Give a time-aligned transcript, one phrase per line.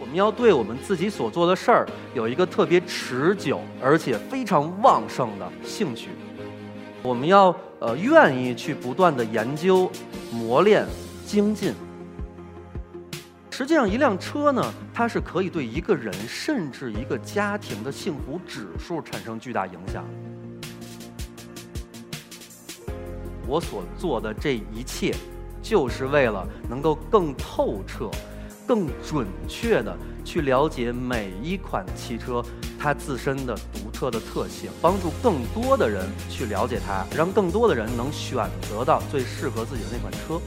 [0.00, 6.08] 我们要对我们自己所做的事儿有一个特别持久而且非常旺盛的兴趣。
[7.02, 9.90] 我们要呃愿意去不断的研究、
[10.32, 10.86] 磨练、
[11.26, 11.74] 精进。
[13.50, 20.02] 实际上，一辆车呢，它是可以对一个人甚至一个家庭的幸福指数产生巨大影响。
[23.46, 25.14] 我所做的这一切，
[25.60, 28.10] 就是为了能够更透彻、
[28.70, 32.40] 更准确的去了解每一款汽车
[32.78, 40.40] 它自身的独特的特性，帮助更多的人去了解它，让更多的人能选择到最适合自己的那款车。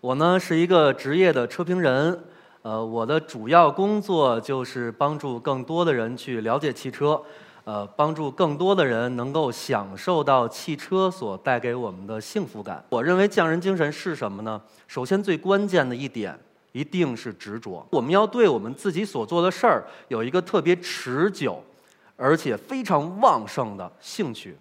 [0.00, 2.18] 我呢是一个职业的车评人，
[2.62, 7.20] 呃，我的主要工作就是帮助更多的人去了解汽车，
[7.64, 12.82] 呃，帮助更多的人能够享受到汽车所带给我们的幸福感。
[12.88, 14.58] 我认为匠人精神是什么呢？
[14.88, 16.34] 首先最关键的一点
[16.72, 17.86] 一定是执着。
[17.90, 21.62] 我们要对我们自己所做的事儿有一个特别持久
[22.16, 24.56] 而且非常旺盛的兴趣，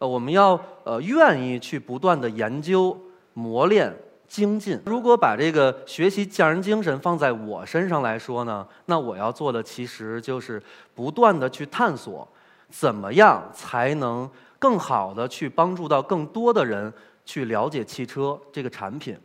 [0.00, 2.98] 呃，我们要呃愿意去不断的研究
[3.32, 3.96] 磨练。
[4.28, 4.80] 精进。
[4.86, 10.62] 如果把这个学习匠人精神放在我身上来说呢，那我要做的其实就是
[10.94, 12.26] 不断的去探索，
[12.68, 16.92] 怎么样才能更好的去帮助到更多的人
[17.24, 19.16] 去了解汽车这个产品，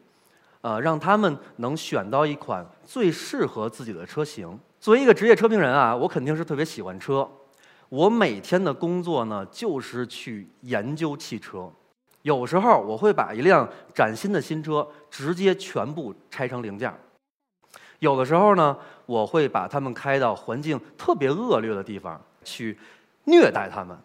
[0.62, 4.60] 呃，让他们能选到一款最适合自己的车型。
[4.80, 7.28] 作为一个职业车评人啊，我肯定是特别喜欢车。
[7.90, 11.70] 我每天的工作呢，就是去研究汽车。
[12.22, 16.94] 有时候我会把一辆崭新的新车直接全部拆成零件
[18.00, 22.78] 有的时候呢，我会把它们开到环境特别恶劣的地方去
[23.26, 23.96] 虐待它们。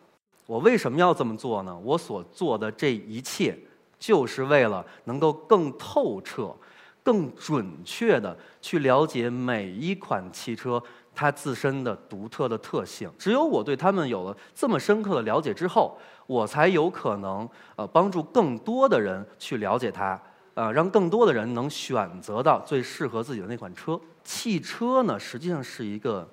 [0.46, 1.76] 我为什么要这么做呢？
[1.82, 3.56] 我所做的这一切，
[3.98, 6.54] 就是为了能够更透彻、
[7.02, 10.80] 更准确的去了解每一款汽车
[11.16, 13.10] 它自身的独特的特性。
[13.18, 15.98] 只有我对它们有了这么深刻的了解之后。
[16.28, 20.20] 我才有可能呃帮助更多的人去了解它，
[20.54, 23.96] 呃让更多的人能选择到最适合自己的那款车。
[24.24, 26.28] 汽车呢，实际上是一个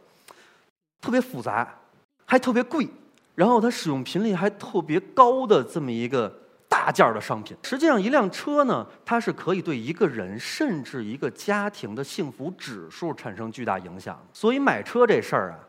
[1.00, 1.72] 特别复杂，
[2.26, 2.90] 还特别贵，
[3.36, 6.40] 然后它使用频率还特别高的这么一个
[6.84, 7.56] 大件儿的商品。
[7.64, 14.22] 实际上，一辆车呢，它是可以对一个人甚至一个家庭的幸福指数产生巨大影响。
[14.34, 15.60] 所以买车这事儿啊。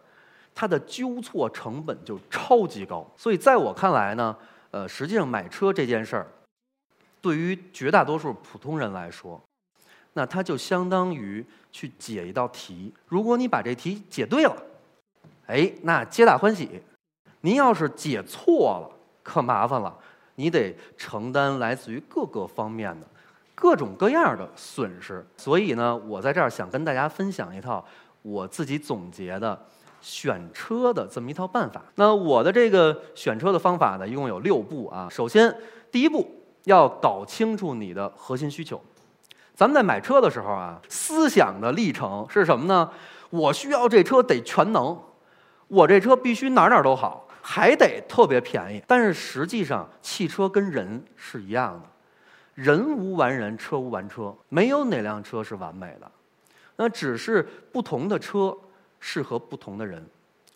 [0.57, 4.37] 它的纠错成本就超级高，所以在我看来呢，
[4.71, 6.27] 呃，实际上买车这件事儿，
[7.21, 9.43] 对于绝大多数普通人来说，
[10.13, 12.95] 那它就相当于去解一道题。
[13.09, 14.57] 如果你把这题解对了，
[15.47, 16.69] 哎，那皆大欢喜；
[17.41, 18.89] 您要是解错了，
[19.25, 19.93] 可麻烦了，
[20.35, 23.07] 你得承担来自于各个方面的
[23.55, 25.27] 各种各样的损失。
[25.37, 27.85] 所以呢，我在这儿想跟大家分享一套
[28.23, 29.59] 我自己总结的。
[30.07, 31.83] 选车的这么一套办法。
[31.95, 35.09] 那我的这个选车的方法呢，一共有六步啊。
[35.11, 35.57] 首先，
[35.91, 36.31] 第一步
[36.65, 38.79] 要搞清楚你的核心需求。
[39.55, 42.91] 咱们在买车的时候啊，思想的历程是什么呢？
[43.31, 44.95] 我需要这车得全能，
[45.69, 48.83] 我这车必须哪哪都好，还得特别便宜。
[48.87, 51.89] 但是实际上，汽车跟人是一样的，
[52.55, 56.11] 人无完人，车无完车，没有哪辆车是完美的，
[56.77, 58.57] 那只是不同的车。
[59.07, 60.03] 适合不同的人，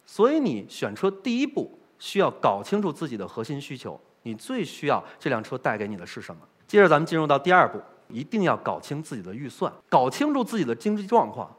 [0.07, 6.41] 所以你选车第一步需要搞清楚自己的核心需求，你最需要这辆车带给你的是什么？
[6.67, 7.79] 接着咱们进入到第二步，
[8.09, 11.55] 一定要搞清自己的预算，搞清楚自己的经济状况，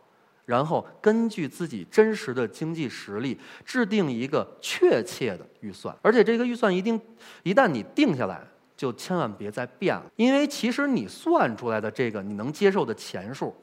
[0.50, 7.00] 然后根据自己真实的经济实力制定一个确切的预算，而且这个预算一定
[7.44, 8.42] 一旦你定下来，
[8.76, 13.56] 就千万别再变了，因为其实你算出来的这个你能接受的钱数。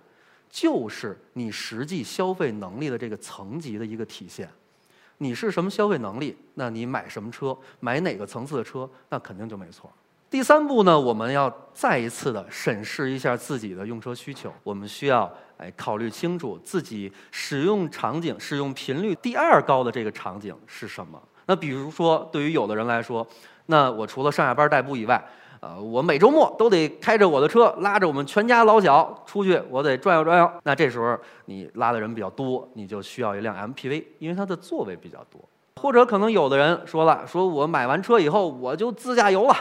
[0.49, 4.49] 就是你实际消费能力的这个层级的一个体现。
[5.19, 9.93] 你是什么消费能力，那你买什么车，买哪个层次的车，那肯定就没错。
[10.29, 14.53] 第三步呢，我们要再一次的审视一下自己的用车需求。
[14.65, 21.21] 我们需要哎考虑清楚自己使用场景、使用频率第二高的这个场景是什么。
[21.47, 23.25] 那比如说，对于有的人来说，
[23.67, 25.25] 那我除了上下班代步以外，
[25.61, 30.51] 呃，我每周末都得开着我的车，拉着我们全家老小出去，我得转悠转悠。
[30.65, 35.41] 那这时候你拉的人比较多，你就需要一辆 MPV，因为它的座位比较多。
[35.81, 39.55] 或者可能有的人说了，说我买完车以后我就自驾游了，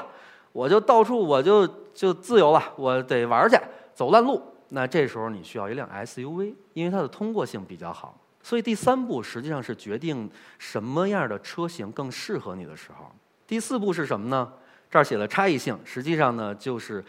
[0.56, 3.60] 我就到处我就就自由了，我得玩去，
[3.94, 4.42] 走烂路。
[4.70, 8.18] 那这时候你需要一辆 SUV，因为它的通过性比较好。
[8.42, 13.12] 所以第三步实际上是决定什么样的车型更适合你的时候。
[13.46, 14.50] 第四步是什么呢？
[14.90, 17.04] 这儿写了差异性，实际上呢，就是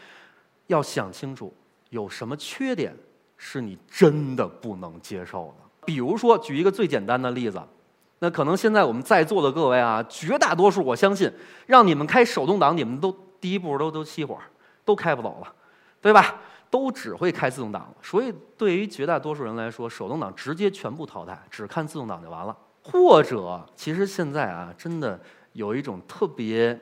[0.67, 1.55] 要想清楚
[1.91, 2.93] 有什么缺点
[3.37, 5.65] 是你真的不能接受的。
[5.85, 7.63] 比如说，举一个最简单的例子，
[8.19, 11.31] 那可能现在我们在座的各位啊，绝大多数我相信，
[11.67, 14.39] 让你们开手动挡，你们都第一步都都熄火，
[14.85, 15.53] 都开不走了，
[16.01, 16.37] 对吧？
[16.71, 17.95] 都只会开自动挡了。
[18.03, 22.57] 所以对于绝大多数人来说，手动挡直接全部淘汰，只看自动挡就完了。
[22.83, 25.21] 或者，其实现在啊，真的
[25.53, 26.79] 有一种特别。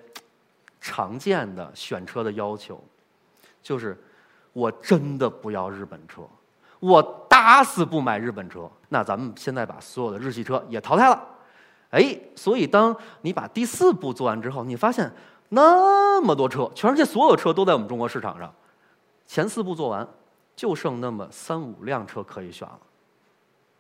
[0.87, 2.79] 常见的选车的要求，
[3.63, 3.99] 就是
[4.53, 6.21] 我真的不要日本车，
[6.79, 8.71] 我打死不买日本车。
[8.91, 11.27] 那咱们现在把所有的日系车也淘汰了，
[11.89, 15.11] 哎，所以当你把第四步做完之后，你发现
[15.49, 18.53] 那么多车，全世界所有车都在我们中国市场上。
[19.27, 20.07] 前四步做完，
[20.55, 22.79] 就剩那么三五辆车可以选了，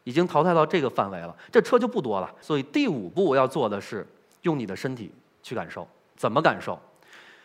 [0.04, 2.34] 已经淘汰到这个范围了，这车就不多了。
[2.40, 4.06] 所以第五步要做的是
[4.42, 5.12] 用你的身体
[5.42, 6.78] 去感受，怎么感受？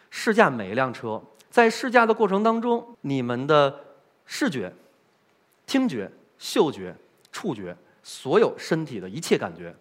[0.10, 3.80] 试驾每一辆车，在试驾的过程当中，你们的
[4.26, 4.74] 视觉、
[5.68, 6.96] 听觉、嗅觉、
[7.32, 9.76] 触觉，所有身体的一切感觉，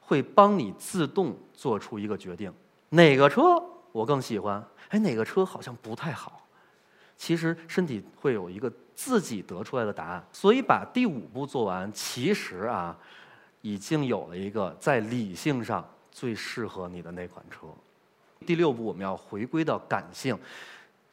[0.00, 2.52] 会帮你自动做出一个决定：
[2.90, 4.64] 哪个车我更喜欢？
[4.90, 6.46] 哎，哪个车好像不太好？
[7.16, 10.24] 其实身体会有一个自己得出来的答案。
[10.32, 12.96] 所以把第五步做完，其实啊，
[13.62, 17.66] 已经有了一个在理性上最适合你的那款车。
[18.46, 20.36] 第六步，我们要回归到感性，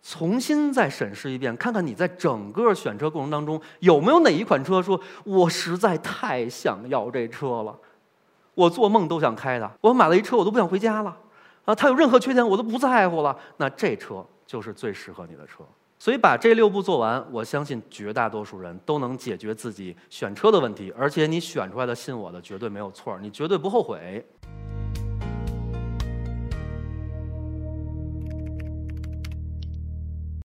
[0.01, 7.77] 重新再审视一遍，看看你在整个选车过程当中有没有哪一款车，说我实在太想要这车了，
[8.53, 11.17] 我做梦都想开的，我买了一车，我都不想回家了，
[11.67, 15.65] 啊，它有任何缺点我都不在乎了，那这车就是最适合你的车。
[15.99, 24.25] 所以把这六步做完，我相信绝大多数人都能解决自己选车的问题，而且你选出来的信我的绝对没有错，你绝对不后悔。